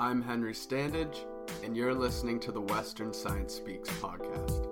I'm 0.00 0.22
Henry 0.22 0.54
Standage, 0.54 1.26
and 1.62 1.76
you're 1.76 1.92
listening 1.92 2.40
to 2.40 2.52
the 2.52 2.60
Western 2.62 3.12
Science 3.12 3.52
Speaks 3.52 3.90
podcast. 3.90 4.66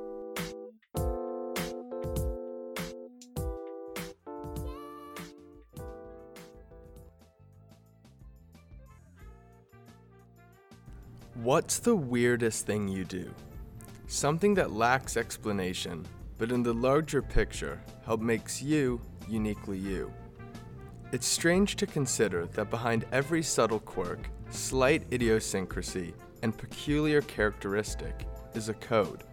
What's 11.35 11.79
the 11.79 11.95
weirdest 11.95 12.65
thing 12.65 12.88
you 12.88 13.04
do? 13.04 13.31
Something 14.06 14.54
that 14.54 14.72
lacks 14.72 15.19
explanation, 15.19 16.06
but 16.38 16.51
in 16.51 16.62
the 16.62 16.73
larger 16.73 17.20
picture, 17.20 17.79
help 18.06 18.23
makes 18.23 18.62
you 18.62 18.98
uniquely 19.29 19.77
you. 19.77 20.10
It's 21.12 21.27
strange 21.27 21.77
to 21.77 21.87
consider 21.87 22.47
that 22.47 22.70
behind 22.70 23.05
every 23.12 23.42
subtle 23.42 23.80
quirk, 23.80 24.30
slight 24.51 25.02
idiosyncrasy, 25.12 26.15
and 26.42 26.57
peculiar 26.57 27.20
characteristic 27.23 28.27
is 28.55 28.69
a 28.69 28.74
code. 28.74 29.24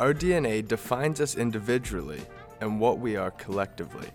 Our 0.00 0.12
DNA 0.12 0.66
defines 0.66 1.20
us 1.20 1.36
individually 1.36 2.20
and 2.60 2.80
what 2.80 2.98
we 2.98 3.16
are 3.16 3.30
collectively. 3.30 4.08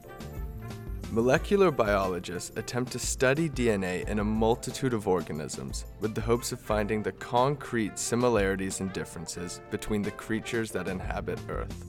Molecular 1.11 1.71
biologists 1.71 2.55
attempt 2.57 2.91
to 2.91 2.99
study 2.99 3.49
DNA 3.49 4.05
in 4.09 4.19
a 4.19 4.23
multitude 4.23 4.93
of 4.93 5.07
organisms 5.07 5.85
with 6.01 6.13
the 6.13 6.21
hopes 6.21 6.51
of 6.51 6.59
finding 6.59 7.01
the 7.01 7.13
concrete 7.13 7.97
similarities 7.97 8.81
and 8.81 8.91
differences 8.91 9.61
between 9.71 10.01
the 10.01 10.11
creatures 10.11 10.69
that 10.71 10.89
inhabit 10.89 11.39
Earth. 11.47 11.85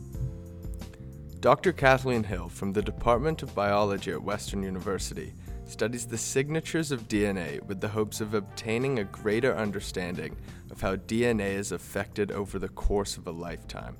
Dr. 1.41 1.73
Kathleen 1.73 2.23
Hill 2.23 2.49
from 2.49 2.73
the 2.73 2.83
Department 2.83 3.43
of 3.43 3.55
Biology 3.55 4.13
at 4.13 4.23
Western 4.23 4.63
University 4.63 5.33
studies 5.71 6.07
the 6.07 6.19
signatures 6.19 6.91
of 6.91 7.09
DNA 7.09 7.63
with 7.65 7.81
the 7.81 7.89
hopes 7.89 8.21
of 8.21 8.35
obtaining 8.35 8.99
a 8.99 9.05
greater 9.05 9.55
understanding 9.55 10.37
of 10.71 10.81
how 10.81 10.97
DNA 10.97 11.53
is 11.55 11.73
affected 11.73 12.31
over 12.33 12.59
the 12.59 12.69
course 12.69 13.17
of 13.17 13.27
a 13.27 13.33
lifetime. 13.33 13.97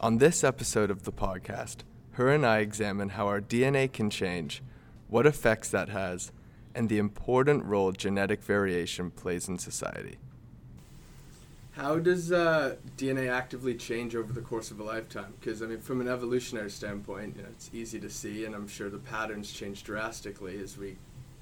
On 0.00 0.18
this 0.18 0.44
episode 0.44 0.90
of 0.90 1.04
the 1.04 1.12
podcast, 1.12 1.78
her 2.12 2.30
and 2.30 2.44
I 2.44 2.58
examine 2.58 3.10
how 3.10 3.26
our 3.26 3.40
DNA 3.40 3.92
can 3.92 4.10
change, 4.10 4.62
what 5.08 5.26
effects 5.26 5.70
that 5.70 5.88
has, 5.88 6.32
and 6.74 6.88
the 6.88 6.98
important 6.98 7.64
role 7.64 7.92
genetic 7.92 8.42
variation 8.42 9.10
plays 9.10 9.48
in 9.48 9.58
society. 9.58 10.18
How 11.76 11.98
does 11.98 12.32
uh, 12.32 12.76
DNA 12.96 13.30
actively 13.30 13.74
change 13.74 14.16
over 14.16 14.32
the 14.32 14.40
course 14.40 14.70
of 14.70 14.80
a 14.80 14.82
lifetime? 14.82 15.34
Because 15.38 15.60
I 15.60 15.66
mean, 15.66 15.80
from 15.82 16.00
an 16.00 16.08
evolutionary 16.08 16.70
standpoint, 16.70 17.36
you 17.36 17.42
know, 17.42 17.50
it's 17.50 17.68
easy 17.70 18.00
to 18.00 18.08
see, 18.08 18.46
and 18.46 18.54
I'm 18.54 18.66
sure 18.66 18.88
the 18.88 18.96
patterns 18.96 19.52
change 19.52 19.84
drastically 19.84 20.58
as 20.58 20.78
we 20.78 20.96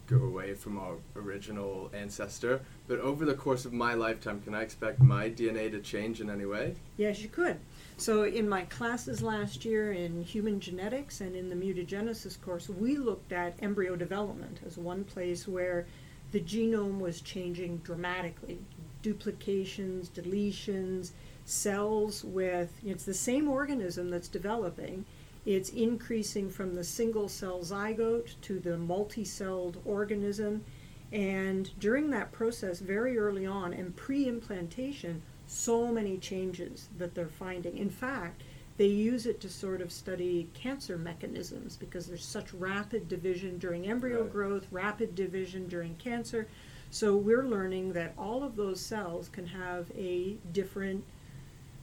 go 0.08 0.16
away 0.16 0.54
from 0.54 0.76
our 0.76 0.96
original 1.14 1.88
ancestor. 1.94 2.62
But 2.88 2.98
over 2.98 3.24
the 3.24 3.34
course 3.34 3.64
of 3.64 3.72
my 3.72 3.94
lifetime, 3.94 4.42
can 4.42 4.56
I 4.56 4.62
expect 4.62 5.00
my 5.00 5.30
DNA 5.30 5.70
to 5.70 5.78
change 5.78 6.20
in 6.20 6.28
any 6.28 6.46
way? 6.46 6.74
Yes, 6.96 7.20
you 7.20 7.28
could. 7.28 7.60
So, 7.96 8.24
in 8.24 8.48
my 8.48 8.62
classes 8.62 9.22
last 9.22 9.64
year 9.64 9.92
in 9.92 10.24
human 10.24 10.58
genetics 10.58 11.20
and 11.20 11.36
in 11.36 11.48
the 11.48 11.54
mutagenesis 11.54 12.40
course, 12.42 12.68
we 12.68 12.96
looked 12.96 13.32
at 13.32 13.54
embryo 13.62 13.94
development 13.94 14.58
as 14.66 14.78
one 14.78 15.04
place 15.04 15.46
where 15.46 15.86
the 16.32 16.40
genome 16.40 16.98
was 16.98 17.20
changing 17.20 17.76
dramatically 17.84 18.58
duplications, 19.04 20.08
deletions, 20.08 21.10
cells 21.44 22.24
with, 22.24 22.72
it's 22.82 23.04
the 23.04 23.12
same 23.12 23.50
organism 23.50 24.08
that's 24.08 24.28
developing. 24.28 25.04
It's 25.44 25.68
increasing 25.68 26.48
from 26.48 26.74
the 26.74 26.82
single 26.82 27.28
cell 27.28 27.60
zygote 27.60 28.40
to 28.40 28.58
the 28.58 28.78
multi 28.78 29.22
celled 29.22 29.76
organism. 29.84 30.64
And 31.12 31.70
during 31.78 32.08
that 32.10 32.32
process, 32.32 32.80
very 32.80 33.18
early 33.18 33.44
on 33.44 33.74
and 33.74 33.94
pre 33.94 34.26
implantation, 34.26 35.20
so 35.46 35.92
many 35.92 36.16
changes 36.16 36.88
that 36.96 37.14
they're 37.14 37.28
finding. 37.28 37.76
In 37.76 37.90
fact, 37.90 38.42
they 38.78 38.86
use 38.86 39.26
it 39.26 39.38
to 39.42 39.50
sort 39.50 39.82
of 39.82 39.92
study 39.92 40.48
cancer 40.54 40.96
mechanisms 40.96 41.76
because 41.76 42.06
there's 42.06 42.24
such 42.24 42.54
rapid 42.54 43.06
division 43.06 43.58
during 43.58 43.86
embryo 43.86 44.22
right. 44.22 44.32
growth, 44.32 44.66
rapid 44.70 45.14
division 45.14 45.68
during 45.68 45.94
cancer. 45.96 46.48
So 46.94 47.16
we're 47.16 47.42
learning 47.42 47.94
that 47.94 48.14
all 48.16 48.44
of 48.44 48.54
those 48.54 48.80
cells 48.80 49.28
can 49.28 49.48
have 49.48 49.90
a 49.98 50.36
different 50.52 51.02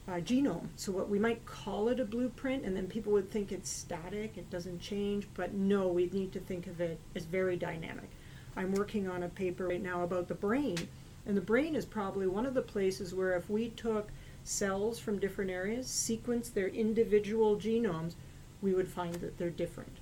uh, 0.07 0.21
genome. 0.21 0.69
So 0.77 0.93
what 0.93 1.09
we 1.09 1.19
might 1.19 1.45
call 1.45 1.89
it 1.89 1.99
a 1.99 2.05
blueprint, 2.05 2.63
and 2.63 2.73
then 2.73 2.87
people 2.87 3.11
would 3.11 3.29
think 3.29 3.51
it's 3.51 3.69
static, 3.69 4.37
it 4.37 4.49
doesn't 4.49 4.79
change, 4.79 5.27
but 5.33 5.53
no, 5.53 5.89
we 5.89 6.05
need 6.13 6.31
to 6.31 6.39
think 6.39 6.65
of 6.65 6.79
it 6.79 6.97
as 7.13 7.25
very 7.25 7.57
dynamic. 7.57 8.09
I'm 8.55 8.71
working 8.71 9.09
on 9.09 9.23
a 9.23 9.27
paper 9.27 9.67
right 9.67 9.83
now 9.83 10.03
about 10.03 10.29
the 10.29 10.33
brain 10.33 10.77
and 11.25 11.35
the 11.35 11.41
brain 11.41 11.75
is 11.75 11.85
probably 11.85 12.27
one 12.27 12.45
of 12.45 12.53
the 12.53 12.61
places 12.61 13.13
where 13.13 13.35
if 13.35 13.49
we 13.49 13.67
took 13.71 14.07
cells 14.45 14.97
from 14.97 15.19
different 15.19 15.51
areas, 15.51 15.87
sequenced 15.87 16.53
their 16.53 16.69
individual 16.69 17.57
genomes, 17.57 18.15
we 18.61 18.73
would 18.73 18.87
find 18.87 19.15
that 19.15 19.37
they're 19.37 19.49
different. 19.49 19.97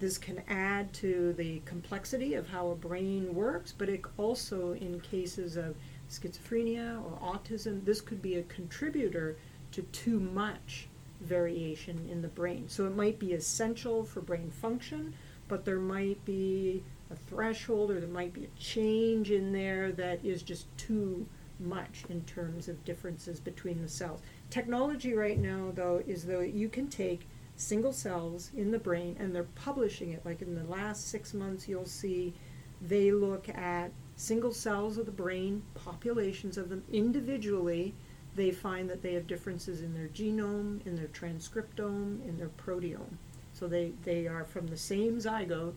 This 0.00 0.16
can 0.16 0.42
add 0.48 0.94
to 0.94 1.34
the 1.34 1.60
complexity 1.66 2.32
of 2.32 2.48
how 2.48 2.70
a 2.70 2.74
brain 2.74 3.34
works, 3.34 3.74
but 3.76 3.90
it 3.90 4.00
also, 4.16 4.72
in 4.72 4.98
cases 5.00 5.58
of 5.58 5.76
schizophrenia 6.08 7.04
or 7.04 7.18
autism, 7.20 7.84
this 7.84 8.00
could 8.00 8.22
be 8.22 8.36
a 8.36 8.42
contributor 8.44 9.36
to 9.72 9.82
too 9.82 10.18
much 10.18 10.88
variation 11.20 12.08
in 12.10 12.22
the 12.22 12.28
brain. 12.28 12.66
So 12.66 12.86
it 12.86 12.96
might 12.96 13.18
be 13.18 13.34
essential 13.34 14.02
for 14.02 14.22
brain 14.22 14.50
function, 14.50 15.14
but 15.48 15.66
there 15.66 15.78
might 15.78 16.24
be 16.24 16.82
a 17.10 17.16
threshold 17.16 17.90
or 17.90 18.00
there 18.00 18.08
might 18.08 18.32
be 18.32 18.44
a 18.44 18.58
change 18.58 19.30
in 19.30 19.52
there 19.52 19.92
that 19.92 20.24
is 20.24 20.42
just 20.42 20.66
too 20.78 21.26
much 21.58 22.04
in 22.08 22.22
terms 22.22 22.68
of 22.68 22.82
differences 22.86 23.38
between 23.38 23.82
the 23.82 23.88
cells. 23.88 24.22
Technology 24.48 25.12
right 25.12 25.38
now, 25.38 25.72
though, 25.74 26.02
is 26.06 26.24
though 26.24 26.40
you 26.40 26.70
can 26.70 26.88
take 26.88 27.28
single 27.60 27.92
cells 27.92 28.50
in 28.56 28.70
the 28.70 28.78
brain 28.78 29.16
and 29.18 29.34
they're 29.34 29.44
publishing 29.54 30.10
it. 30.10 30.24
Like 30.24 30.42
in 30.42 30.54
the 30.54 30.64
last 30.64 31.08
six 31.08 31.34
months, 31.34 31.68
you'll 31.68 31.84
see 31.84 32.32
they 32.80 33.12
look 33.12 33.48
at 33.50 33.92
single 34.16 34.52
cells 34.52 34.96
of 34.96 35.06
the 35.06 35.12
brain, 35.12 35.62
populations 35.74 36.56
of 36.56 36.70
them 36.70 36.82
individually. 36.90 37.94
They 38.34 38.50
find 38.50 38.88
that 38.88 39.02
they 39.02 39.14
have 39.14 39.26
differences 39.26 39.82
in 39.82 39.92
their 39.92 40.08
genome, 40.08 40.84
in 40.86 40.96
their 40.96 41.08
transcriptome, 41.08 42.26
in 42.26 42.38
their 42.38 42.48
proteome. 42.48 43.16
So 43.52 43.68
they, 43.68 43.92
they 44.04 44.26
are 44.26 44.44
from 44.44 44.68
the 44.68 44.76
same 44.76 45.18
zygote, 45.18 45.74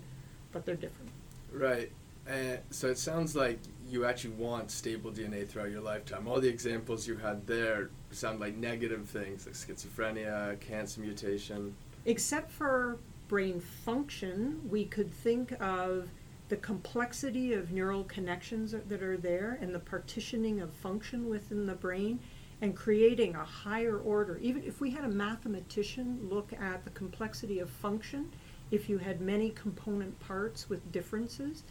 but 0.52 0.66
they're 0.66 0.76
different. 0.76 1.12
Right. 1.52 1.92
Uh, 2.30 2.58
so 2.70 2.88
it 2.88 2.98
sounds 2.98 3.36
like 3.36 3.60
you 3.90 4.06
actually 4.06 4.36
want 4.36 4.72
stable 4.72 5.12
DNA 5.12 5.46
throughout 5.46 5.72
your 5.72 5.82
lifetime. 5.82 6.28
All 6.28 6.40
the 6.40 6.48
examples 6.48 7.06
you 7.06 7.18
had 7.18 7.46
there 7.46 7.90
sound 8.14 8.40
like 8.40 8.56
negative 8.56 9.08
things, 9.10 9.46
like 9.46 9.56
schizophrenia, 9.56 10.60
cancer 10.60 11.02
mutation. 11.02 11.76
Except 12.06 12.52
for 12.52 12.98
brain 13.28 13.60
function, 13.60 14.62
we 14.70 14.86
could 14.86 15.14
think 15.14 15.54
of 15.62 16.10
the 16.50 16.58
complexity 16.58 17.54
of 17.54 17.72
neural 17.72 18.04
connections 18.04 18.76
that 18.88 19.02
are 19.02 19.18
there 19.18 19.58
and 19.62 19.74
the 19.74 19.80
partitioning 19.80 20.62
of 20.62 20.72
function 20.74 21.30
within 21.30 21.66
the 21.66 21.74
brain 21.74 22.20
and 22.62 22.76
creating 22.76 23.36
a 23.36 23.44
higher 23.44 23.98
order. 23.98 24.38
Even 24.42 24.64
if 24.64 24.80
we 24.80 24.92
had 24.92 25.04
a 25.04 25.10
mathematician 25.10 26.20
look 26.30 26.54
at 26.54 26.84
the 26.84 26.90
complexity 26.92 27.60
of 27.60 27.70
function, 27.70 28.30
if 28.72 28.88
you 28.88 28.98
had 28.98 29.20
many 29.22 29.50
component 29.50 30.20
parts 30.20 30.70
with 30.70 30.92
differences, 30.92 31.64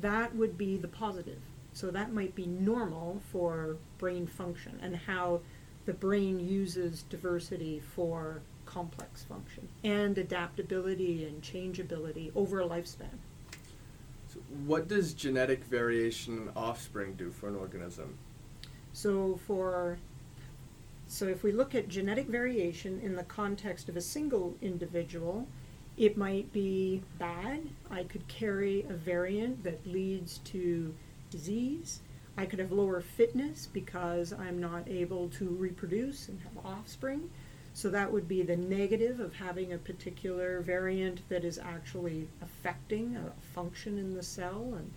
that 0.00 0.34
would 0.34 0.56
be 0.56 0.76
the 0.76 0.88
positive. 0.88 1.40
So 1.74 1.90
that 1.90 2.12
might 2.12 2.34
be 2.34 2.46
normal 2.46 3.20
for 3.30 3.76
brain 3.98 4.26
function 4.26 4.78
and 4.82 4.96
how 4.96 5.40
the 5.84 5.92
brain 5.92 6.38
uses 6.38 7.02
diversity 7.04 7.80
for 7.80 8.40
complex 8.66 9.24
function 9.24 9.68
and 9.84 10.16
adaptability 10.16 11.24
and 11.24 11.42
changeability 11.42 12.30
over 12.34 12.60
a 12.60 12.66
lifespan. 12.66 13.18
So 14.32 14.38
what 14.66 14.88
does 14.88 15.12
genetic 15.12 15.64
variation 15.64 16.38
in 16.38 16.48
offspring 16.56 17.14
do 17.14 17.30
for 17.30 17.48
an 17.48 17.56
organism? 17.56 18.16
So 18.92 19.38
for 19.46 19.98
so 21.06 21.26
if 21.26 21.42
we 21.42 21.52
look 21.52 21.74
at 21.74 21.88
genetic 21.88 22.26
variation 22.26 22.98
in 23.00 23.16
the 23.16 23.24
context 23.24 23.90
of 23.90 23.96
a 23.98 24.00
single 24.00 24.56
individual, 24.62 25.46
it 25.98 26.16
might 26.16 26.50
be 26.54 27.02
bad. 27.18 27.60
I 27.90 28.04
could 28.04 28.26
carry 28.28 28.86
a 28.88 28.94
variant 28.94 29.62
that 29.64 29.86
leads 29.86 30.38
to 30.38 30.94
disease. 31.28 32.00
I 32.36 32.46
could 32.46 32.58
have 32.58 32.72
lower 32.72 33.00
fitness 33.00 33.68
because 33.72 34.32
I'm 34.32 34.60
not 34.60 34.88
able 34.88 35.28
to 35.30 35.48
reproduce 35.48 36.28
and 36.28 36.40
have 36.40 36.64
offspring. 36.64 37.30
So 37.74 37.88
that 37.90 38.12
would 38.12 38.28
be 38.28 38.42
the 38.42 38.56
negative 38.56 39.20
of 39.20 39.34
having 39.34 39.72
a 39.72 39.78
particular 39.78 40.60
variant 40.60 41.26
that 41.28 41.44
is 41.44 41.58
actually 41.58 42.28
affecting 42.42 43.16
a 43.16 43.32
function 43.54 43.98
in 43.98 44.14
the 44.14 44.22
cell 44.22 44.74
and 44.76 44.92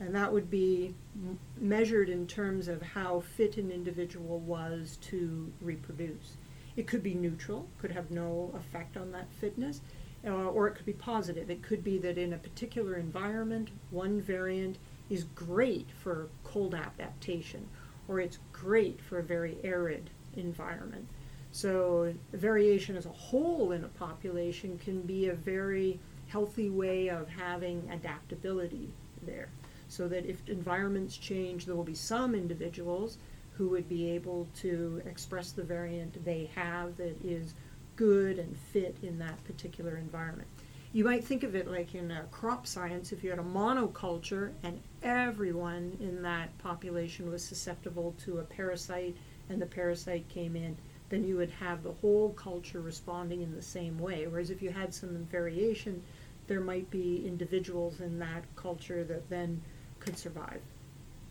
and 0.00 0.14
that 0.16 0.32
would 0.32 0.50
be 0.50 0.94
m- 1.14 1.38
measured 1.60 2.08
in 2.08 2.26
terms 2.26 2.66
of 2.66 2.82
how 2.82 3.20
fit 3.20 3.56
an 3.56 3.70
individual 3.70 4.40
was 4.40 4.98
to 5.02 5.52
reproduce. 5.60 6.36
It 6.74 6.88
could 6.88 7.04
be 7.04 7.14
neutral, 7.14 7.68
could 7.78 7.92
have 7.92 8.10
no 8.10 8.50
effect 8.56 8.96
on 8.96 9.12
that 9.12 9.28
fitness 9.40 9.80
uh, 10.26 10.30
or 10.30 10.68
it 10.68 10.74
could 10.74 10.86
be 10.86 10.92
positive. 10.92 11.50
It 11.50 11.62
could 11.62 11.84
be 11.84 11.98
that 11.98 12.18
in 12.18 12.32
a 12.32 12.38
particular 12.38 12.94
environment, 12.94 13.68
one 13.90 14.20
variant 14.20 14.78
is 15.12 15.24
great 15.34 15.90
for 16.02 16.30
cold 16.42 16.74
adaptation, 16.74 17.68
or 18.08 18.18
it's 18.18 18.38
great 18.50 18.98
for 19.00 19.18
a 19.18 19.22
very 19.22 19.58
arid 19.62 20.08
environment. 20.36 21.06
So, 21.50 22.14
variation 22.32 22.96
as 22.96 23.04
a 23.04 23.10
whole 23.10 23.72
in 23.72 23.84
a 23.84 23.88
population 23.88 24.78
can 24.78 25.02
be 25.02 25.28
a 25.28 25.34
very 25.34 26.00
healthy 26.28 26.70
way 26.70 27.08
of 27.08 27.28
having 27.28 27.90
adaptability 27.90 28.88
there. 29.20 29.50
So 29.88 30.08
that 30.08 30.24
if 30.24 30.48
environments 30.48 31.18
change, 31.18 31.66
there 31.66 31.74
will 31.74 31.84
be 31.84 31.94
some 31.94 32.34
individuals 32.34 33.18
who 33.58 33.68
would 33.68 33.86
be 33.90 34.08
able 34.08 34.48
to 34.60 35.02
express 35.04 35.52
the 35.52 35.62
variant 35.62 36.24
they 36.24 36.48
have 36.54 36.96
that 36.96 37.22
is 37.22 37.52
good 37.96 38.38
and 38.38 38.56
fit 38.56 38.96
in 39.02 39.18
that 39.18 39.44
particular 39.44 39.98
environment. 39.98 40.48
You 40.94 41.04
might 41.04 41.24
think 41.24 41.42
of 41.42 41.54
it 41.54 41.70
like 41.70 41.94
in 41.94 42.14
crop 42.30 42.66
science 42.66 43.12
if 43.12 43.24
you 43.24 43.30
had 43.30 43.38
a 43.38 43.42
monoculture 43.42 44.52
and 44.62 44.78
everyone 45.02 45.96
in 46.00 46.20
that 46.22 46.56
population 46.58 47.30
was 47.30 47.42
susceptible 47.42 48.14
to 48.24 48.38
a 48.38 48.44
parasite 48.44 49.16
and 49.48 49.60
the 49.60 49.66
parasite 49.66 50.28
came 50.28 50.54
in, 50.54 50.76
then 51.08 51.24
you 51.24 51.36
would 51.36 51.50
have 51.50 51.82
the 51.82 51.92
whole 51.92 52.30
culture 52.30 52.80
responding 52.80 53.40
in 53.40 53.54
the 53.54 53.62
same 53.62 53.98
way. 53.98 54.26
Whereas 54.26 54.50
if 54.50 54.60
you 54.60 54.70
had 54.70 54.92
some 54.92 55.26
variation, 55.30 56.02
there 56.46 56.60
might 56.60 56.90
be 56.90 57.26
individuals 57.26 58.00
in 58.00 58.18
that 58.18 58.44
culture 58.56 59.02
that 59.04 59.30
then 59.30 59.62
could 59.98 60.18
survive. 60.18 60.60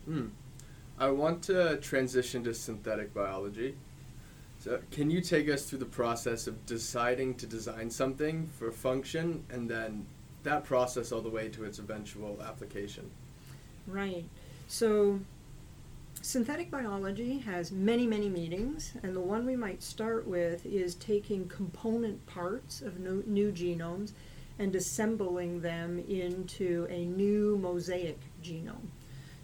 Hmm. 0.05 0.27
I 0.97 1.09
want 1.09 1.43
to 1.43 1.77
transition 1.77 2.43
to 2.45 2.53
synthetic 2.53 3.13
biology. 3.13 3.75
So, 4.61 4.79
can 4.91 5.09
you 5.09 5.21
take 5.21 5.49
us 5.49 5.65
through 5.65 5.79
the 5.79 5.85
process 5.85 6.45
of 6.45 6.67
deciding 6.67 7.33
to 7.35 7.47
design 7.47 7.89
something 7.89 8.47
for 8.59 8.71
function 8.71 9.43
and 9.49 9.67
then 9.67 10.05
that 10.43 10.65
process 10.65 11.11
all 11.11 11.21
the 11.21 11.31
way 11.31 11.49
to 11.49 11.63
its 11.63 11.79
eventual 11.79 12.39
application? 12.43 13.09
Right. 13.87 14.23
So, 14.67 15.19
synthetic 16.21 16.69
biology 16.69 17.39
has 17.39 17.71
many, 17.71 18.05
many 18.05 18.29
meetings, 18.29 18.93
and 19.01 19.15
the 19.15 19.19
one 19.19 19.47
we 19.47 19.55
might 19.55 19.81
start 19.81 20.27
with 20.27 20.63
is 20.63 20.93
taking 20.93 21.47
component 21.47 22.23
parts 22.27 22.83
of 22.83 22.99
new 22.99 23.51
genomes 23.51 24.11
and 24.59 24.75
assembling 24.75 25.61
them 25.61 25.97
into 26.07 26.85
a 26.91 27.05
new 27.05 27.57
mosaic 27.57 28.19
genome. 28.43 28.89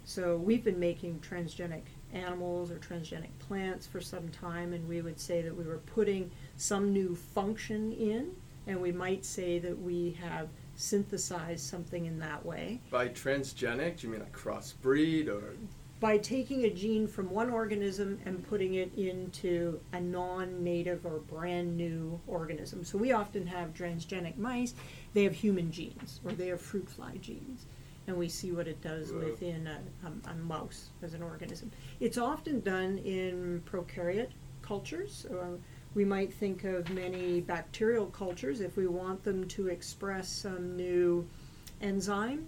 So 0.05 0.37
we've 0.37 0.63
been 0.63 0.79
making 0.79 1.21
transgenic 1.27 1.81
animals 2.17 2.71
or 2.71 2.75
transgenic 2.75 3.29
plants 3.39 3.87
for 3.87 4.01
some 4.01 4.27
time, 4.29 4.73
and 4.73 4.87
we 4.87 5.01
would 5.01 5.19
say 5.19 5.41
that 5.41 5.55
we 5.55 5.63
were 5.63 5.79
putting 5.79 6.31
some 6.55 6.91
new 6.91 7.15
function 7.15 7.91
in, 7.93 8.31
and 8.65 8.81
we 8.81 8.91
might 8.91 9.25
say 9.25 9.59
that 9.59 9.79
we 9.79 10.17
have 10.21 10.49
synthesized 10.75 11.65
something 11.65 12.05
in 12.05 12.19
that 12.19 12.45
way. 12.45 12.79
By 12.91 13.09
transgenic, 13.09 13.97
do 13.97 14.07
you 14.07 14.13
mean 14.13 14.21
like 14.21 14.35
crossbreed 14.35 15.27
or? 15.27 15.55
By 15.99 16.19
taking 16.19 16.65
a 16.65 16.69
gene 16.69 17.07
from 17.07 17.31
one 17.31 17.49
organism 17.49 18.19
and 18.25 18.47
putting 18.47 18.75
it 18.75 18.93
into 18.95 19.79
a 19.93 19.99
non 19.99 20.63
native 20.63 21.05
or 21.05 21.19
brand 21.19 21.75
new 21.75 22.19
organism. 22.27 22.83
So 22.83 22.99
we 22.99 23.11
often 23.11 23.47
have 23.47 23.73
transgenic 23.73 24.37
mice, 24.37 24.75
they 25.13 25.23
have 25.23 25.33
human 25.33 25.71
genes 25.71 26.19
or 26.23 26.33
they 26.33 26.49
have 26.49 26.61
fruit 26.61 26.87
fly 26.87 27.17
genes 27.17 27.65
and 28.07 28.18
we 28.18 28.30
see 28.30 28.51
what 28.51 28.68
it 28.68 28.81
does 28.81 29.12
within 29.12 29.68
a, 29.68 29.80
a, 30.07 30.31
a, 30.31 30.36
mouse 30.36 30.89
as 31.04 31.13
an 31.13 31.21
organism. 31.21 31.69
It's 32.00 32.18
often 32.18 32.62
done 32.62 33.00
in 33.00 33.62
prokaryote 33.69 34.31
cultures. 34.62 35.25
Or 35.30 35.59
we 35.94 36.06
might 36.06 36.33
think 36.33 36.63
of 36.63 36.89
many 36.89 37.42
bacterial 37.42 38.06
cultures 38.07 38.62
if 38.62 38.77
we 38.77 38.88
want 38.88 39.24
them 39.24 39.48
to 39.50 39.68
express 39.68 40.30
some 40.30 40.75
new 40.75 41.27
enzyme. 41.81 42.45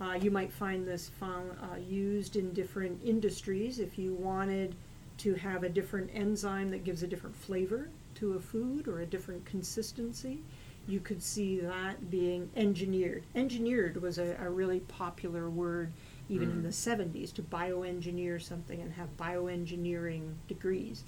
Uh, 0.00 0.12
you 0.12 0.30
might 0.30 0.52
find 0.52 0.86
this 0.86 1.08
found, 1.08 1.50
uh, 1.62 1.76
used 1.76 2.36
in 2.36 2.52
different 2.52 3.00
industries 3.04 3.78
if 3.78 3.98
you 3.98 4.14
wanted 4.14 4.74
to 5.18 5.34
have 5.34 5.62
a 5.62 5.68
different 5.68 6.10
enzyme 6.12 6.68
that 6.68 6.84
gives 6.84 7.02
a 7.02 7.06
different 7.06 7.34
flavor 7.34 7.88
to 8.14 8.34
a 8.34 8.40
food 8.40 8.86
or 8.88 9.00
a 9.00 9.06
different 9.06 9.44
consistency 9.46 10.42
you 10.86 11.00
could 11.00 11.22
see 11.22 11.60
that 11.60 12.10
being 12.10 12.48
engineered. 12.56 13.24
Engineered 13.34 14.00
was 14.00 14.18
a, 14.18 14.36
a 14.40 14.48
really 14.48 14.80
popular 14.80 15.50
word 15.50 15.92
even 16.28 16.48
mm. 16.48 16.52
in 16.52 16.62
the 16.62 16.68
70s 16.68 17.32
to 17.34 17.42
bioengineer 17.42 18.40
something 18.40 18.80
and 18.80 18.92
have 18.92 19.16
bioengineering 19.16 20.34
degrees. 20.48 21.04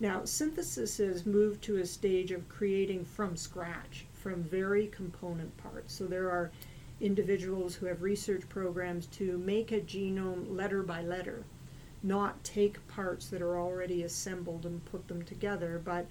Now, 0.00 0.24
synthesis 0.24 0.96
has 0.98 1.26
moved 1.26 1.62
to 1.62 1.76
a 1.76 1.86
stage 1.86 2.32
of 2.32 2.48
creating 2.48 3.04
from 3.04 3.36
scratch, 3.36 4.06
from 4.12 4.42
very 4.42 4.88
component 4.88 5.56
parts. 5.56 5.94
So 5.94 6.06
there 6.06 6.30
are 6.30 6.50
individuals 7.00 7.74
who 7.74 7.86
have 7.86 8.02
research 8.02 8.48
programs 8.48 9.06
to 9.06 9.38
make 9.38 9.72
a 9.72 9.80
genome 9.80 10.56
letter 10.56 10.82
by 10.82 11.02
letter, 11.02 11.44
not 12.02 12.42
take 12.42 12.86
parts 12.88 13.28
that 13.28 13.42
are 13.42 13.58
already 13.58 14.02
assembled 14.02 14.66
and 14.66 14.84
put 14.84 15.06
them 15.08 15.22
together, 15.22 15.80
but 15.84 16.06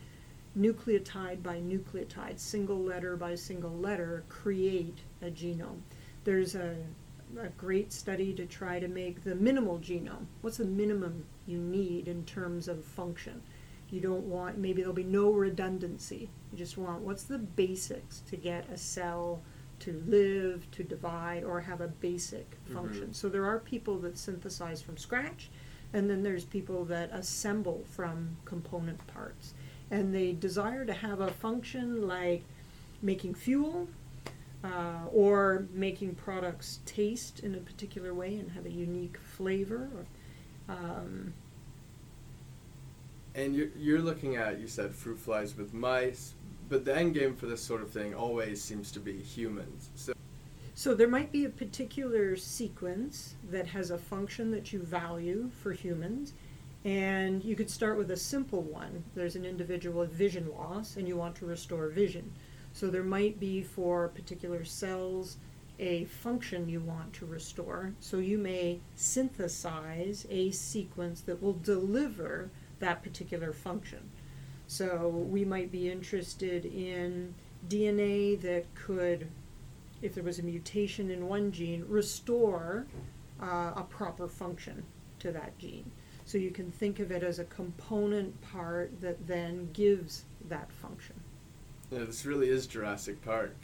nucleotide 0.58 1.42
by 1.42 1.58
nucleotide, 1.58 2.40
single 2.40 2.80
letter 2.80 3.16
by 3.16 3.36
single 3.36 3.72
letter, 3.72 4.24
create 4.30 5.00
a 5.22 5.26
genome. 5.26 5.80
There's 6.24 6.56
a, 6.56 6.76
a 7.40 7.48
great 7.58 7.92
study 7.94 8.34
to 8.34 8.46
try 8.46 8.80
to 8.80 8.88
make 8.88 9.24
the 9.24 9.36
minimal 9.36 9.80
genome. 9.80 10.26
What's 10.42 10.58
the 10.58 10.66
minimum 10.66 11.26
you 11.46 11.58
need 11.58 12.08
in 12.08 12.26
terms 12.26 12.68
of 12.68 12.84
function? 12.84 13.42
You 13.90 14.02
don't 14.02 14.24
want, 14.24 14.58
maybe 14.58 14.82
there'll 14.82 14.94
be 14.94 15.04
no 15.04 15.32
redundancy. 15.32 16.30
You 16.52 16.58
just 16.58 16.78
want 16.78 17.02
what's 17.02 17.24
the 17.24 17.38
basics 17.38 18.20
to 18.30 18.38
get 18.38 18.70
a 18.70 18.78
cell 18.78 19.42
to 19.80 20.04
live, 20.08 20.70
to 20.72 20.84
divide, 20.84 21.44
or 21.44 21.60
have 21.60 21.82
a 21.82 21.88
basic 21.88 22.52
mm-hmm. 22.52 22.76
function. 22.76 23.04
Mm-hmm. 23.04 23.14
So 23.14 23.30
there 23.30 23.46
are 23.46 23.60
people 23.60 23.98
that 24.00 24.18
synthesize 24.18 24.82
from 24.82 24.96
scratch, 24.96 25.50
and 25.94 26.10
then 26.10 26.24
there's 26.24 26.46
people 26.46 26.86
that 26.86 27.10
assemble 27.12 27.84
from 27.90 28.38
component 28.46 29.06
parts 29.08 29.56
and 29.92 30.16
they 30.16 30.32
desire 30.32 30.86
to 30.86 30.94
have 30.94 31.20
a 31.20 31.30
function 31.30 32.08
like 32.08 32.44
making 33.02 33.36
fuel 33.36 33.88
uh, 34.64 35.06
or 35.12 35.68
making 35.74 36.16
products 36.16 36.80
taste 36.86 37.42
in 37.42 37.54
a 37.54 37.58
particular 37.58 38.14
way 38.14 38.36
and 38.36 38.52
have 38.52 38.66
a 38.66 38.72
unique 38.72 39.18
flavor. 39.18 39.90
Um, 40.70 41.34
and 43.36 43.56
you're, 43.56 43.70
you're 43.78 44.02
looking 44.02 44.38
at, 44.38 44.60
you 44.60 44.68
said, 44.68 44.96
fruit 44.96 45.20
flies 45.20 45.58
with 45.58 45.74
mice, 45.74 46.34
but 46.70 46.86
the 46.86 46.96
end 46.96 47.14
game 47.14 47.36
for 47.36 47.48
this 47.48 47.62
sort 47.62 47.82
of 47.82 47.92
thing 47.92 48.14
always 48.14 48.62
seems 48.62 48.92
to 48.92 49.00
be 49.00 49.18
humans. 49.18 49.90
So, 49.96 50.14
so 50.74 50.94
there 50.94 51.08
might 51.08 51.32
be 51.32 51.46
a 51.46 51.50
particular 51.50 52.36
sequence 52.36 53.36
that 53.50 53.68
has 53.68 53.92
a 53.92 53.98
function 53.98 54.52
that 54.52 54.72
you 54.72 54.82
value 54.82 55.50
for 55.62 55.74
humans, 55.74 56.34
and 56.84 57.44
you 57.44 57.56
could 57.56 57.70
start 57.70 57.98
with 57.98 58.12
a 58.12 58.18
simple 58.18 58.62
one. 58.62 59.04
There's 59.14 59.36
an 59.36 59.46
individual 59.46 60.02
with 60.02 60.12
vision 60.12 60.52
loss, 60.52 60.98
and 60.98 61.08
you 61.08 61.16
want 61.16 61.36
to 61.38 61.46
restore 61.46 61.88
vision. 61.90 62.34
So 62.74 62.88
there 62.88 63.04
might 63.04 63.40
be 63.40 63.62
for 63.62 64.08
particular 64.08 64.64
cells 64.66 65.38
a 65.78 66.06
function 66.06 66.70
you 66.70 66.80
want 66.80 67.14
to 67.14 67.26
restore. 67.26 67.94
So 68.00 68.18
you 68.18 68.38
may 68.38 68.80
synthesize 68.96 70.26
a 70.30 70.52
sequence 70.52 71.22
that 71.22 71.42
will 71.42 71.54
deliver 71.54 72.50
that 72.80 73.04
particular 73.04 73.52
function. 73.52 74.10
So 74.68 75.08
we 75.08 75.44
might 75.44 75.72
be 75.72 75.92
interested 75.92 76.66
in 76.66 77.34
DNA 77.68 78.40
that 78.42 78.74
could, 78.74 79.28
if 80.02 80.14
there 80.16 80.24
was 80.24 80.40
a 80.40 80.44
mutation 80.44 81.12
in 81.12 81.28
one 81.28 81.52
gene, 81.52 81.84
restore 81.88 82.88
uh, 83.42 83.74
a 83.76 83.86
proper 83.90 84.28
function 84.28 84.84
to 85.20 85.32
that 85.32 85.58
gene. 85.58 85.92
So 86.26 86.38
you 86.38 86.52
can 86.52 86.72
think 86.72 87.00
of 87.00 87.12
it 87.12 87.24
as 87.24 87.40
a 87.40 87.46
component 87.46 88.40
part 88.42 89.02
that 89.02 89.28
then 89.28 89.70
gives 89.74 90.24
that 90.50 90.72
function. 90.72 91.16
Yeah, 91.92 92.06
this 92.06 92.26
really 92.26 92.50
is 92.50 92.68
Jurassic 92.68 93.22
Park. 93.24 93.56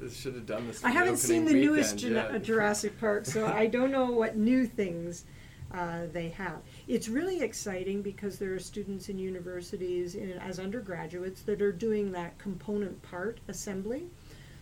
This 0.00 0.16
should 0.16 0.34
have 0.34 0.46
done 0.46 0.66
this. 0.68 0.84
I 0.84 0.90
haven't 0.90 1.16
seen 1.16 1.44
the 1.44 1.52
newest 1.52 1.98
Jurassic 1.98 2.98
Park, 3.00 3.26
so 3.26 3.46
I 3.46 3.66
don't 3.66 3.90
know 3.90 4.10
what 4.12 4.36
new 4.36 4.64
things 4.64 5.24
uh, 5.74 6.02
they 6.12 6.28
have. 6.30 6.60
It's 6.86 7.08
really 7.08 7.42
exciting 7.42 8.00
because 8.00 8.38
there 8.38 8.54
are 8.54 8.58
students 8.58 9.08
in 9.08 9.18
universities 9.18 10.14
in, 10.14 10.32
as 10.38 10.58
undergraduates 10.58 11.42
that 11.42 11.60
are 11.60 11.72
doing 11.72 12.12
that 12.12 12.38
component 12.38 13.02
part 13.02 13.40
assembly. 13.48 14.06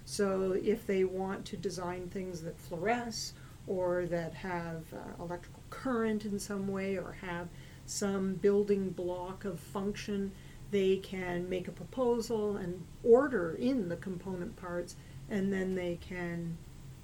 So 0.05 0.53
if 0.53 0.87
they 0.87 1.05
want 1.05 1.45
to 1.47 1.57
design 1.57 2.09
things 2.09 2.41
that 2.43 2.57
fluoresce 2.59 3.33
or 3.67 4.07
that 4.07 4.35
have 4.35 4.85
uh, 4.93 5.23
electrical 5.23 5.63
current 5.71 6.25
in 6.25 6.39
some 6.39 6.69
way 6.69 6.97
or 6.97 7.17
have 7.21 7.49
some 7.85 8.35
building 8.35 8.91
block 8.91 9.45
of 9.45 9.59
function, 9.59 10.33
they 10.71 10.97
can 10.97 11.49
make 11.49 11.69
a 11.69 11.73
proposal 11.73 12.57
and 12.57 12.85
order 13.05 13.55
in 13.55 13.89
the 13.89 13.97
component 13.97 14.57
parts, 14.57 14.97
and 15.31 15.53
then 15.53 15.75
they 15.75 15.99
can 16.01 16.57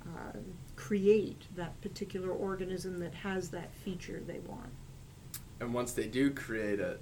uh, 0.04 0.38
create 0.76 1.42
that 1.56 1.80
particular 1.80 2.30
organism 2.30 2.98
that 2.98 3.14
has 3.14 3.50
that 3.50 3.72
feature 3.72 4.22
they 4.26 4.40
want. 4.40 4.70
And 5.60 5.72
once 5.72 5.92
they 5.92 6.06
do 6.06 6.30
create 6.30 6.80
it, 6.80 7.00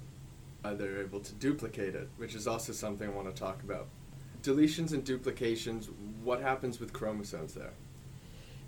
uh, 0.63 0.75
they're 0.75 1.01
able 1.01 1.19
to 1.19 1.33
duplicate 1.33 1.95
it, 1.95 2.07
which 2.17 2.35
is 2.35 2.47
also 2.47 2.73
something 2.73 3.09
I 3.09 3.11
want 3.11 3.33
to 3.33 3.39
talk 3.39 3.63
about. 3.63 3.87
Deletions 4.43 4.93
and 4.93 5.03
duplications, 5.03 5.89
what 6.23 6.41
happens 6.41 6.79
with 6.79 6.93
chromosomes 6.93 7.55
there? 7.55 7.73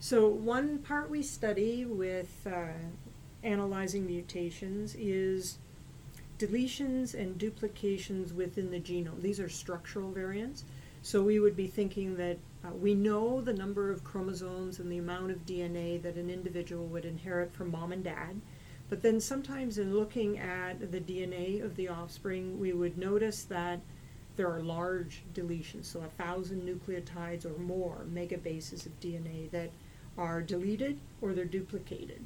So, 0.03 0.27
one 0.27 0.79
part 0.79 1.09
we 1.09 1.23
study 1.23 1.85
with 1.85 2.45
uh, 2.45 2.73
analyzing 3.41 4.05
mutations 4.05 4.95
is 4.95 5.59
deletions 6.37 7.13
and 7.13 7.37
duplications 7.37 8.33
within 8.33 8.69
the 8.69 8.81
genome. 8.81 9.21
These 9.21 9.39
are 9.39 9.47
structural 9.47 10.11
variants. 10.11 10.65
So, 11.03 11.23
we 11.23 11.39
would 11.39 11.55
be 11.55 11.67
thinking 11.67 12.17
that 12.17 12.37
uh, 12.65 12.71
we 12.71 12.93
know 12.93 13.39
the 13.39 13.53
number 13.53 13.91
of 13.91 14.03
chromosomes 14.03 14.77
and 14.79 14.91
the 14.91 14.97
amount 14.97 15.31
of 15.31 15.45
DNA 15.45 16.01
that 16.01 16.17
an 16.17 16.29
individual 16.29 16.85
would 16.87 17.05
inherit 17.05 17.53
from 17.53 17.71
mom 17.71 17.93
and 17.93 18.03
dad. 18.03 18.41
But 18.89 19.03
then 19.03 19.21
sometimes 19.21 19.77
in 19.77 19.95
looking 19.95 20.37
at 20.37 20.91
the 20.91 20.99
DNA 20.99 21.63
of 21.63 21.77
the 21.77 21.87
offspring, 21.87 22.59
we 22.59 22.73
would 22.73 22.97
notice 22.97 23.43
that 23.43 23.79
there 24.35 24.51
are 24.51 24.61
large 24.61 25.23
deletions, 25.33 25.85
so 25.85 26.01
a 26.01 26.21
thousand 26.21 26.67
nucleotides 26.67 27.45
or 27.45 27.57
more 27.57 28.05
megabases 28.13 28.85
of 28.85 28.99
DNA 28.99 29.49
that 29.51 29.69
are 30.17 30.41
deleted 30.41 30.99
or 31.21 31.33
they're 31.33 31.45
duplicated. 31.45 32.25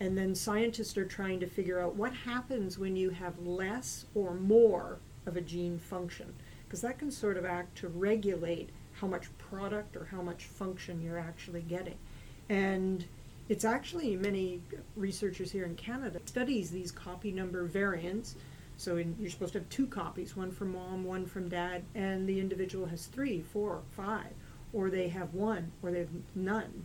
And 0.00 0.16
then 0.16 0.34
scientists 0.34 0.96
are 0.96 1.04
trying 1.04 1.40
to 1.40 1.46
figure 1.46 1.80
out 1.80 1.96
what 1.96 2.12
happens 2.12 2.78
when 2.78 2.96
you 2.96 3.10
have 3.10 3.38
less 3.40 4.06
or 4.14 4.34
more 4.34 4.98
of 5.26 5.36
a 5.36 5.40
gene 5.40 5.78
function, 5.78 6.32
because 6.64 6.80
that 6.82 6.98
can 6.98 7.10
sort 7.10 7.36
of 7.36 7.44
act 7.44 7.76
to 7.78 7.88
regulate 7.88 8.70
how 8.92 9.06
much 9.06 9.26
product 9.38 9.96
or 9.96 10.04
how 10.04 10.22
much 10.22 10.44
function 10.44 11.02
you're 11.02 11.18
actually 11.18 11.62
getting. 11.62 11.98
And 12.48 13.04
it's 13.48 13.64
actually 13.64 14.16
many 14.16 14.60
researchers 14.96 15.50
here 15.50 15.64
in 15.64 15.74
Canada 15.74 16.20
studies 16.26 16.70
these 16.70 16.92
copy 16.92 17.32
number 17.32 17.64
variants. 17.64 18.36
So 18.76 18.98
in, 18.98 19.16
you're 19.18 19.30
supposed 19.30 19.54
to 19.54 19.58
have 19.60 19.68
two 19.68 19.86
copies, 19.86 20.36
one 20.36 20.52
from 20.52 20.72
mom, 20.72 21.04
one 21.04 21.26
from 21.26 21.48
dad, 21.48 21.82
and 21.94 22.28
the 22.28 22.38
individual 22.38 22.86
has 22.86 23.06
three, 23.06 23.40
four, 23.40 23.82
five, 23.96 24.32
or 24.72 24.90
they 24.90 25.08
have 25.08 25.34
one, 25.34 25.72
or 25.82 25.90
they 25.90 26.00
have 26.00 26.10
none. 26.34 26.84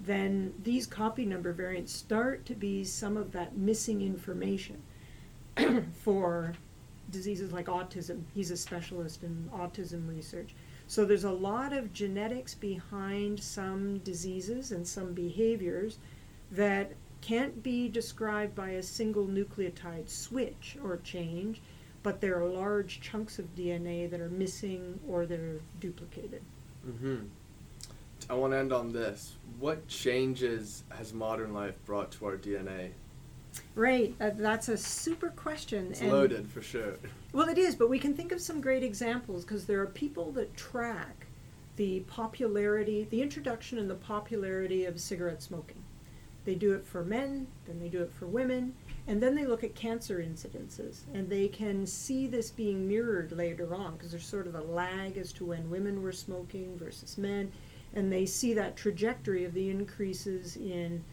Then 0.00 0.54
these 0.62 0.86
copy 0.86 1.26
number 1.26 1.52
variants 1.52 1.92
start 1.92 2.46
to 2.46 2.54
be 2.54 2.84
some 2.84 3.16
of 3.16 3.32
that 3.32 3.56
missing 3.56 4.00
information 4.00 4.82
for 5.92 6.54
diseases 7.10 7.52
like 7.52 7.66
autism. 7.66 8.22
He's 8.34 8.50
a 8.50 8.56
specialist 8.56 9.22
in 9.22 9.50
autism 9.52 10.08
research. 10.08 10.54
So 10.86 11.04
there's 11.04 11.24
a 11.24 11.30
lot 11.30 11.72
of 11.72 11.92
genetics 11.92 12.54
behind 12.54 13.40
some 13.40 13.98
diseases 13.98 14.72
and 14.72 14.86
some 14.86 15.12
behaviors 15.12 15.98
that 16.50 16.92
can't 17.20 17.62
be 17.62 17.88
described 17.88 18.54
by 18.54 18.70
a 18.70 18.82
single 18.82 19.26
nucleotide 19.26 20.08
switch 20.08 20.76
or 20.82 20.96
change, 20.98 21.60
but 22.02 22.20
there 22.20 22.40
are 22.40 22.48
large 22.48 23.00
chunks 23.00 23.38
of 23.38 23.54
DNA 23.54 24.10
that 24.10 24.20
are 24.20 24.30
missing 24.30 24.98
or 25.06 25.26
they're 25.26 25.60
duplicated. 25.78 26.42
Mm-hmm. 26.88 27.26
I 28.28 28.34
want 28.34 28.52
to 28.52 28.58
end 28.58 28.72
on 28.72 28.92
this. 28.92 29.36
What 29.58 29.86
changes 29.88 30.84
has 30.90 31.12
modern 31.12 31.54
life 31.54 31.74
brought 31.84 32.10
to 32.12 32.26
our 32.26 32.36
DNA? 32.36 32.90
Right, 33.74 34.14
uh, 34.20 34.30
that's 34.34 34.68
a 34.68 34.76
super 34.76 35.30
question. 35.30 35.88
It's 35.90 36.00
and 36.00 36.12
loaded 36.12 36.48
for 36.48 36.62
sure. 36.62 36.94
Well, 37.32 37.48
it 37.48 37.58
is, 37.58 37.76
but 37.76 37.88
we 37.88 38.00
can 38.00 38.14
think 38.14 38.32
of 38.32 38.40
some 38.40 38.60
great 38.60 38.82
examples 38.82 39.44
because 39.44 39.64
there 39.64 39.80
are 39.80 39.86
people 39.86 40.32
that 40.32 40.56
track 40.56 41.28
the 41.76 42.00
popularity, 42.00 43.06
the 43.08 43.22
introduction 43.22 43.78
and 43.78 43.88
the 43.88 43.94
popularity 43.94 44.84
of 44.84 44.98
cigarette 44.98 45.40
smoking. 45.40 45.80
They 46.44 46.56
do 46.56 46.72
it 46.72 46.84
for 46.84 47.04
men, 47.04 47.46
then 47.66 47.78
they 47.78 47.88
do 47.88 48.02
it 48.02 48.12
for 48.12 48.26
women, 48.26 48.74
and 49.06 49.22
then 49.22 49.36
they 49.36 49.46
look 49.46 49.62
at 49.62 49.76
cancer 49.76 50.18
incidences, 50.18 51.02
and 51.14 51.30
they 51.30 51.46
can 51.46 51.86
see 51.86 52.26
this 52.26 52.50
being 52.50 52.88
mirrored 52.88 53.30
later 53.30 53.74
on 53.74 53.92
because 53.94 54.10
there's 54.10 54.26
sort 54.26 54.48
of 54.48 54.56
a 54.56 54.60
lag 54.60 55.16
as 55.16 55.32
to 55.34 55.44
when 55.44 55.70
women 55.70 56.02
were 56.02 56.12
smoking 56.12 56.76
versus 56.76 57.16
men, 57.16 57.52
and 57.94 58.12
they 58.12 58.26
see 58.26 58.54
that 58.54 58.76
trajectory 58.76 59.44
of 59.44 59.54
the 59.54 59.70
increases 59.70 60.56
in 60.56 61.04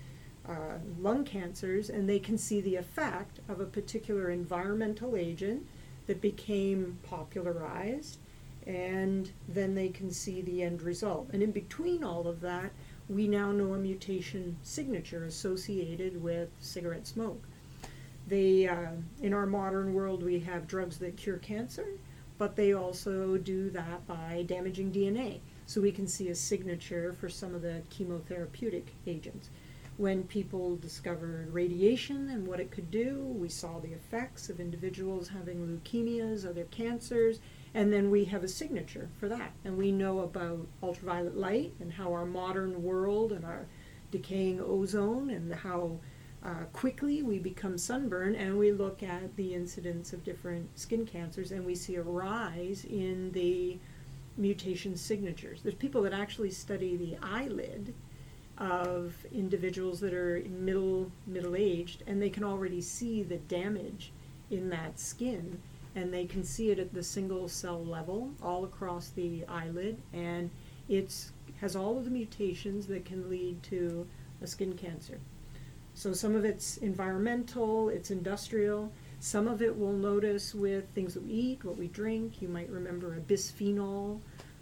uh, 0.48 0.78
lung 1.00 1.26
cancers, 1.26 1.90
and 1.90 2.08
they 2.08 2.20
can 2.20 2.38
see 2.38 2.62
the 2.62 2.76
effect 2.76 3.40
of 3.50 3.60
a 3.60 3.66
particular 3.66 4.30
environmental 4.30 5.16
agent 5.16 5.66
that 6.06 6.22
became 6.22 6.98
popularized, 7.04 8.18
and 8.66 9.32
then 9.48 9.76
they 9.76 9.90
can 9.90 10.12
see 10.12 10.42
the 10.42 10.64
end 10.64 10.82
result. 10.82 11.30
And 11.34 11.44
in 11.44 11.52
between 11.52 12.04
all 12.04 12.28
of 12.28 12.42
that, 12.42 12.72
we 13.10 13.28
now 13.28 13.52
know 13.52 13.74
a 13.74 13.78
mutation 13.78 14.58
signature 14.64 15.26
associated 15.26 16.22
with 16.22 16.50
cigarette 16.60 17.08
smoke. 17.08 17.44
They, 18.28 18.68
uh, 18.68 18.92
in 19.22 19.34
our 19.34 19.46
modern 19.46 19.94
world, 19.94 20.24
we 20.24 20.40
have 20.42 20.68
drugs 20.68 20.98
that 20.98 21.16
cure 21.16 21.38
cancer, 21.38 21.88
but 22.38 22.56
they 22.56 22.74
also 22.74 23.38
do 23.38 23.70
that 23.70 24.06
by 24.06 24.44
damaging 24.48 24.92
DNA. 24.92 25.40
So 25.68 25.82
we 25.82 25.92
can 25.92 26.08
see 26.08 26.30
a 26.30 26.36
signature 26.36 27.12
for 27.12 27.28
some 27.28 27.54
of 27.54 27.62
the 27.62 27.82
chemotherapeutic 27.92 28.86
agents 29.06 29.50
when 29.98 30.24
people 30.24 30.78
discovered 30.78 31.52
radiation 31.52 32.30
and 32.30 32.48
what 32.48 32.62
it 32.62 32.72
could 32.72 32.90
do. 32.90 33.18
We 33.38 33.50
saw 33.50 33.80
the 33.80 33.92
effects 33.92 34.50
of 34.50 34.62
individuals 34.62 35.28
having 35.28 35.68
leukemias, 35.68 36.48
other 36.48 36.64
cancers, 36.66 37.40
and 37.74 37.92
then 37.92 38.10
we 38.10 38.24
have 38.26 38.46
a 38.46 38.48
signature 38.48 39.10
for 39.20 39.28
that. 39.28 39.52
And 39.66 39.78
we 39.78 39.92
know 39.92 40.20
about 40.20 40.66
ultraviolet 40.82 41.36
light 41.36 41.74
and 41.82 41.92
how 41.92 42.14
our 42.14 42.26
modern 42.26 42.82
world 42.82 43.34
and 43.34 43.44
our 43.44 43.66
decaying 44.10 44.62
ozone 44.62 45.32
and 45.32 45.54
how 45.54 46.00
uh, 46.46 46.64
quickly 46.72 47.24
we 47.24 47.40
become 47.40 47.78
sunburned. 47.78 48.38
And 48.38 48.58
we 48.58 48.72
look 48.72 49.04
at 49.04 49.36
the 49.36 49.54
incidence 49.54 50.14
of 50.14 50.24
different 50.24 50.80
skin 50.80 51.06
cancers 51.06 51.52
and 51.52 51.66
we 51.66 51.76
see 51.76 51.96
a 51.96 52.04
rise 52.04 52.86
in 52.86 53.34
the 53.34 53.80
mutation 54.38 54.96
signatures. 54.96 55.62
There's 55.62 55.76
people 55.76 56.02
that 56.04 56.14
actually 56.14 56.52
study 56.52 56.96
the 56.96 57.18
eyelid 57.22 57.94
of 58.58 59.14
individuals 59.32 60.00
that 60.00 60.14
are 60.14 60.44
middle 60.50 61.12
middle 61.28 61.56
aged 61.56 62.04
and 62.08 62.22
they 62.22 62.30
can 62.30 62.44
already 62.44 62.82
see 62.82 63.22
the 63.22 63.38
damage 63.38 64.12
in 64.50 64.70
that 64.70 65.00
skin 65.00 65.60
and 65.96 66.12
they 66.12 66.26
can 66.26 66.44
see 66.44 66.72
it 66.72 66.80
at 66.80 66.94
the 66.94 67.04
single 67.04 67.48
cell 67.48 67.84
level 67.86 68.32
all 68.42 68.66
across 68.66 69.10
the 69.10 69.46
eyelid 69.48 70.02
and 70.14 70.50
it's 70.90 71.32
has 71.62 71.76
all 71.76 71.98
of 71.98 72.06
the 72.06 72.10
mutations 72.10 72.88
that 72.88 73.06
can 73.06 73.30
lead 73.30 73.62
to 73.62 74.08
a 74.42 74.48
skin 74.48 74.74
cancer 74.74 75.20
so 75.94 76.12
some 76.12 76.36
of 76.36 76.44
it's 76.44 76.78
environmental 76.78 77.90
it's 77.90 78.10
industrial 78.10 78.92
some 79.20 79.48
of 79.48 79.62
it 79.62 79.76
we'll 79.76 79.92
notice 79.92 80.54
with 80.54 80.86
things 80.94 81.14
that 81.14 81.24
we 81.24 81.32
eat 81.32 81.64
what 81.64 81.78
we 81.78 81.88
drink 81.88 82.42
you 82.42 82.48
might 82.48 82.70
remember 82.70 83.16
a 83.16 83.20
bisphenol 83.20 84.20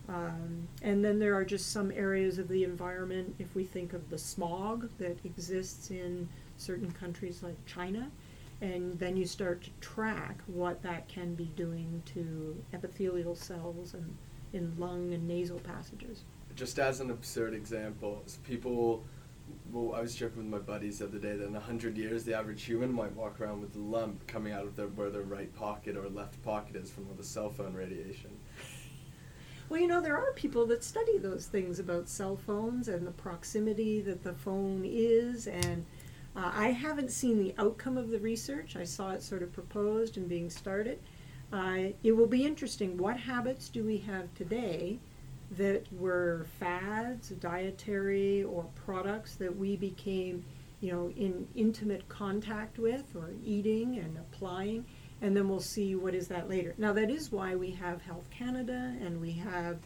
um, 0.07 0.67
and 0.81 1.03
then 1.03 1.19
there 1.19 1.33
are 1.35 1.43
just 1.43 1.71
some 1.71 1.91
areas 1.91 2.37
of 2.37 2.47
the 2.47 2.63
environment, 2.63 3.35
if 3.39 3.55
we 3.55 3.63
think 3.63 3.93
of 3.93 4.09
the 4.09 4.17
smog 4.17 4.89
that 4.99 5.17
exists 5.25 5.89
in 5.89 6.29
certain 6.57 6.91
countries 6.91 7.41
like 7.41 7.55
China, 7.65 8.11
and 8.61 8.97
then 8.99 9.17
you 9.17 9.25
start 9.25 9.63
to 9.63 9.69
track 9.81 10.39
what 10.47 10.81
that 10.83 11.07
can 11.07 11.33
be 11.33 11.45
doing 11.55 12.01
to 12.13 12.55
epithelial 12.73 13.35
cells 13.35 13.93
and 13.93 14.15
in 14.53 14.73
lung 14.77 15.13
and 15.13 15.27
nasal 15.27 15.59
passages. 15.59 16.23
Just 16.55 16.79
as 16.79 17.01
an 17.01 17.11
absurd 17.11 17.53
example, 17.53 18.23
people, 18.43 19.03
well, 19.71 19.93
I 19.95 20.01
was 20.01 20.15
joking 20.15 20.37
with 20.37 20.45
my 20.47 20.65
buddies 20.65 20.99
the 20.99 21.05
other 21.05 21.19
day 21.19 21.35
that 21.35 21.45
in 21.45 21.53
100 21.53 21.97
years, 21.97 22.23
the 22.23 22.33
average 22.33 22.63
human 22.63 22.93
might 22.93 23.13
walk 23.15 23.41
around 23.41 23.61
with 23.61 23.75
a 23.75 23.79
lump 23.79 24.25
coming 24.27 24.53
out 24.53 24.63
of 24.63 24.75
their, 24.75 24.87
where 24.87 25.09
their 25.09 25.23
right 25.23 25.53
pocket 25.53 25.97
or 25.97 26.07
left 26.07 26.41
pocket 26.43 26.75
is 26.75 26.89
from 26.89 27.07
all 27.07 27.15
the 27.15 27.23
cell 27.23 27.49
phone 27.49 27.73
radiation. 27.73 28.31
Well, 29.67 29.81
you 29.81 29.87
know, 29.87 29.99
there 29.99 30.17
are 30.17 30.31
people 30.33 30.65
that 30.67 30.83
study 30.83 31.17
those 31.17 31.47
things 31.47 31.79
about 31.79 32.07
cell 32.07 32.37
phones 32.37 32.87
and 32.87 33.05
the 33.05 33.11
proximity 33.11 33.99
that 34.01 34.23
the 34.23 34.33
phone 34.33 34.83
is. 34.85 35.47
And 35.47 35.85
uh, 36.35 36.51
I 36.53 36.67
haven't 36.69 37.11
seen 37.11 37.39
the 37.39 37.55
outcome 37.57 37.97
of 37.97 38.09
the 38.09 38.19
research. 38.19 38.75
I 38.75 38.83
saw 38.83 39.11
it 39.11 39.23
sort 39.23 39.41
of 39.41 39.51
proposed 39.51 40.17
and 40.17 40.29
being 40.29 40.49
started. 40.49 40.99
Uh, 41.51 41.89
it 42.03 42.11
will 42.11 42.27
be 42.27 42.45
interesting. 42.45 42.97
What 42.97 43.17
habits 43.17 43.69
do 43.69 43.83
we 43.83 43.97
have 43.99 44.33
today 44.35 44.99
that 45.51 45.85
were 45.93 46.45
fads, 46.59 47.29
dietary, 47.29 48.43
or 48.43 48.65
products 48.75 49.35
that 49.35 49.55
we 49.55 49.75
became, 49.75 50.43
you 50.81 50.91
know, 50.91 51.09
in 51.11 51.47
intimate 51.55 52.07
contact 52.09 52.79
with 52.79 53.15
or 53.15 53.31
eating 53.43 53.97
and 53.97 54.17
applying? 54.17 54.85
and 55.21 55.35
then 55.35 55.47
we'll 55.47 55.59
see 55.59 55.95
what 55.95 56.13
is 56.13 56.27
that 56.27 56.49
later. 56.49 56.75
Now, 56.77 56.93
that 56.93 57.09
is 57.09 57.31
why 57.31 57.55
we 57.55 57.71
have 57.71 58.01
Health 58.01 58.29
Canada 58.29 58.95
and 59.01 59.19
we 59.21 59.31
have 59.33 59.79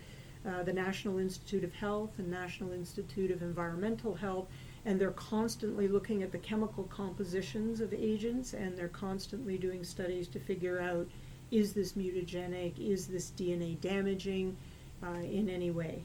uh, 0.45 0.63
the 0.63 0.73
National 0.73 1.19
Institute 1.19 1.63
of 1.63 1.73
Health 1.73 2.11
and 2.17 2.29
National 2.29 2.71
Institute 2.71 3.29
of 3.29 3.41
Environmental 3.41 4.15
Health, 4.15 4.47
and 4.85 4.99
they're 4.99 5.11
constantly 5.11 5.87
looking 5.87 6.23
at 6.23 6.31
the 6.31 6.37
chemical 6.37 6.85
compositions 6.85 7.81
of 7.81 7.93
agents 7.93 8.53
and 8.53 8.77
they're 8.77 8.87
constantly 8.87 9.57
doing 9.57 9.83
studies 9.83 10.27
to 10.29 10.39
figure 10.39 10.79
out 10.79 11.07
is 11.51 11.73
this 11.73 11.93
mutagenic, 11.93 12.77
is 12.77 13.07
this 13.07 13.31
DNA 13.31 13.79
damaging 13.81 14.55
uh, 15.03 15.19
in 15.19 15.49
any 15.49 15.71
way. 15.71 16.03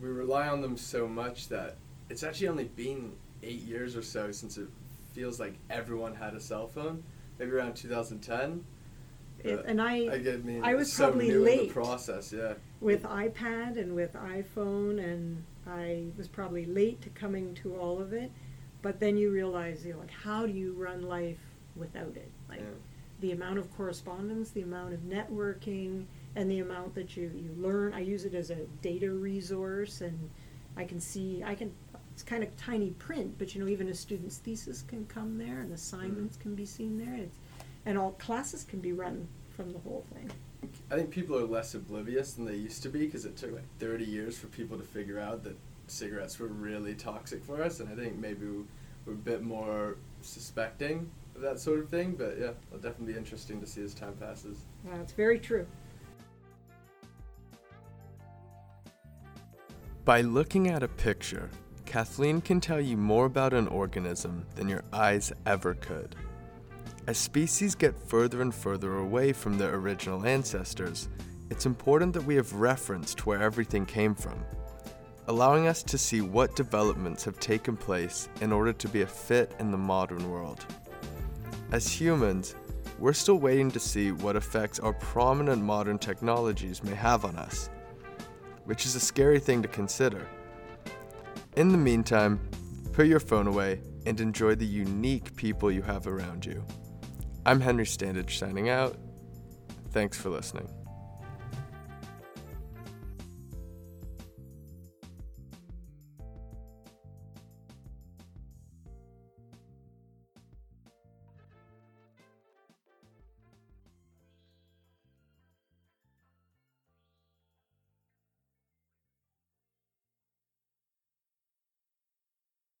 We 0.00 0.08
rely 0.08 0.48
on 0.48 0.60
them 0.62 0.76
so 0.76 1.06
much 1.06 1.48
that 1.48 1.76
it's 2.08 2.22
actually 2.22 2.48
only 2.48 2.64
been 2.64 3.12
eight 3.42 3.62
years 3.62 3.96
or 3.96 4.02
so 4.02 4.32
since 4.32 4.58
it 4.58 4.68
feels 5.14 5.38
like 5.38 5.54
everyone 5.70 6.14
had 6.14 6.34
a 6.34 6.40
cell 6.40 6.66
phone 6.66 7.02
maybe 7.40 7.52
around 7.52 7.74
2010. 7.74 8.64
It, 9.42 9.64
and 9.66 9.80
I, 9.80 10.08
I, 10.10 10.18
mean, 10.36 10.62
I 10.62 10.74
was 10.74 10.92
so 10.92 11.08
probably 11.08 11.32
late 11.32 11.72
process, 11.72 12.32
yeah. 12.32 12.54
With 12.80 13.04
iPad 13.04 13.80
and 13.80 13.94
with 13.94 14.12
iPhone, 14.12 15.02
and 15.02 15.42
I 15.66 16.04
was 16.18 16.28
probably 16.28 16.66
late 16.66 17.00
to 17.02 17.08
coming 17.08 17.54
to 17.56 17.74
all 17.76 18.00
of 18.00 18.12
it, 18.12 18.30
but 18.82 19.00
then 19.00 19.16
you 19.16 19.30
realize, 19.30 19.84
you 19.84 19.94
know, 19.94 20.00
like 20.00 20.10
how 20.10 20.46
do 20.46 20.52
you 20.52 20.74
run 20.74 21.02
life 21.02 21.38
without 21.74 22.14
it? 22.16 22.30
Like 22.50 22.60
Yeah. 22.60 22.66
the 23.20 23.32
amount 23.32 23.58
of 23.58 23.74
correspondence, 23.74 24.50
the 24.50 24.62
amount 24.62 24.92
of 24.92 25.00
networking, 25.00 26.04
and 26.36 26.50
the 26.50 26.60
amount 26.60 26.94
that 26.94 27.16
you, 27.16 27.30
you 27.34 27.54
learn. 27.58 27.92
I 27.92 28.00
use 28.00 28.24
it 28.24 28.34
as 28.34 28.50
a 28.50 28.56
data 28.82 29.10
resource, 29.10 30.00
and 30.00 30.30
I 30.76 30.84
can 30.84 31.00
see, 31.00 31.42
I 31.44 31.54
can, 31.54 31.72
it's 32.12 32.22
kind 32.22 32.42
of 32.42 32.56
tiny 32.56 32.90
print, 32.90 33.36
but 33.38 33.54
you 33.54 33.60
know, 33.62 33.68
even 33.68 33.88
a 33.88 33.94
student's 33.94 34.38
thesis 34.38 34.82
can 34.82 35.06
come 35.06 35.38
there, 35.38 35.60
and 35.60 35.72
assignments 35.72 36.36
can 36.36 36.54
be 36.54 36.64
seen 36.66 36.98
there. 36.98 37.14
It's, 37.24 37.36
and 37.86 37.98
all 37.98 38.12
classes 38.12 38.64
can 38.64 38.80
be 38.80 38.92
run 38.92 39.26
from 39.56 39.72
the 39.72 39.78
whole 39.80 40.04
thing. 40.14 40.30
I 40.90 40.96
think 40.96 41.10
people 41.10 41.36
are 41.36 41.46
less 41.46 41.74
oblivious 41.74 42.34
than 42.34 42.44
they 42.44 42.54
used 42.54 42.82
to 42.82 42.88
be 42.90 43.00
because 43.06 43.24
it 43.24 43.36
took 43.36 43.52
like 43.52 43.64
30 43.78 44.04
years 44.04 44.38
for 44.38 44.46
people 44.48 44.76
to 44.76 44.84
figure 44.84 45.18
out 45.18 45.42
that 45.44 45.56
cigarettes 45.86 46.38
were 46.38 46.48
really 46.48 46.94
toxic 46.94 47.42
for 47.44 47.62
us, 47.62 47.80
and 47.80 47.88
I 47.88 47.94
think 48.00 48.16
maybe 48.18 48.46
we- 48.46 48.64
we're 49.06 49.14
a 49.14 49.16
bit 49.16 49.42
more 49.42 49.96
suspecting 50.20 51.10
of 51.34 51.40
that 51.40 51.58
sort 51.58 51.80
of 51.80 51.88
thing. 51.88 52.12
But 52.12 52.38
yeah, 52.38 52.52
it'll 52.68 52.82
definitely 52.82 53.14
be 53.14 53.18
interesting 53.18 53.60
to 53.60 53.66
see 53.66 53.82
as 53.82 53.94
time 53.94 54.12
passes. 54.20 54.58
Uh, 54.86 54.96
it's 55.00 55.12
very 55.12 55.38
true. 55.38 55.66
By 60.10 60.22
looking 60.22 60.66
at 60.66 60.82
a 60.82 60.88
picture, 60.88 61.48
Kathleen 61.86 62.40
can 62.40 62.60
tell 62.60 62.80
you 62.80 62.96
more 62.96 63.26
about 63.26 63.54
an 63.54 63.68
organism 63.68 64.44
than 64.56 64.68
your 64.68 64.82
eyes 64.92 65.32
ever 65.46 65.74
could. 65.74 66.16
As 67.06 67.16
species 67.16 67.76
get 67.76 67.96
further 68.08 68.42
and 68.42 68.52
further 68.52 68.96
away 68.96 69.32
from 69.32 69.56
their 69.56 69.72
original 69.76 70.26
ancestors, 70.26 71.08
it's 71.48 71.64
important 71.64 72.12
that 72.14 72.24
we 72.24 72.34
have 72.34 72.52
reference 72.54 73.14
to 73.14 73.22
where 73.22 73.40
everything 73.40 73.86
came 73.86 74.16
from, 74.16 74.42
allowing 75.28 75.68
us 75.68 75.80
to 75.84 75.96
see 75.96 76.22
what 76.22 76.56
developments 76.56 77.22
have 77.22 77.38
taken 77.38 77.76
place 77.76 78.28
in 78.40 78.50
order 78.50 78.72
to 78.72 78.88
be 78.88 79.02
a 79.02 79.06
fit 79.06 79.54
in 79.60 79.70
the 79.70 79.78
modern 79.78 80.28
world. 80.28 80.66
As 81.70 81.86
humans, 81.86 82.56
we're 82.98 83.12
still 83.12 83.38
waiting 83.38 83.70
to 83.70 83.78
see 83.78 84.10
what 84.10 84.34
effects 84.34 84.80
our 84.80 84.94
prominent 84.94 85.62
modern 85.62 86.00
technologies 86.00 86.82
may 86.82 86.96
have 86.96 87.24
on 87.24 87.36
us 87.36 87.70
which 88.64 88.86
is 88.86 88.94
a 88.94 89.00
scary 89.00 89.38
thing 89.38 89.62
to 89.62 89.68
consider. 89.68 90.26
In 91.56 91.68
the 91.68 91.78
meantime, 91.78 92.40
put 92.92 93.06
your 93.06 93.20
phone 93.20 93.46
away 93.46 93.80
and 94.06 94.20
enjoy 94.20 94.54
the 94.54 94.66
unique 94.66 95.34
people 95.36 95.70
you 95.70 95.82
have 95.82 96.06
around 96.06 96.46
you. 96.46 96.64
I'm 97.44 97.60
Henry 97.60 97.84
Standage 97.84 98.38
signing 98.38 98.68
out. 98.68 98.96
Thanks 99.90 100.18
for 100.18 100.30
listening. 100.30 100.68